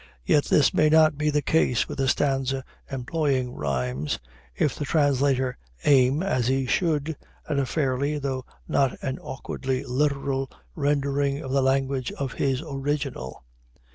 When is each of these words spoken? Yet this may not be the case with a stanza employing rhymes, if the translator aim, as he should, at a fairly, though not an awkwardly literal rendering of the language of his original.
Yet 0.25 0.45
this 0.45 0.73
may 0.73 0.89
not 0.89 1.15
be 1.15 1.29
the 1.29 1.43
case 1.43 1.87
with 1.87 1.99
a 1.99 2.07
stanza 2.07 2.63
employing 2.91 3.53
rhymes, 3.53 4.17
if 4.55 4.75
the 4.75 4.83
translator 4.83 5.59
aim, 5.85 6.23
as 6.23 6.47
he 6.47 6.65
should, 6.65 7.15
at 7.47 7.59
a 7.59 7.67
fairly, 7.67 8.17
though 8.17 8.43
not 8.67 8.97
an 9.03 9.19
awkwardly 9.19 9.83
literal 9.83 10.49
rendering 10.73 11.37
of 11.43 11.51
the 11.51 11.61
language 11.61 12.11
of 12.13 12.33
his 12.33 12.63
original. 12.63 13.43